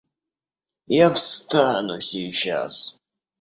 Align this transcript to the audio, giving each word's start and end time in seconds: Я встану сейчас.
Я 0.87 1.11
встану 1.11 1.99
сейчас. 2.01 2.97